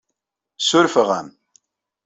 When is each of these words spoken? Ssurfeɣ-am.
Ssurfeɣ-am. 0.61 1.27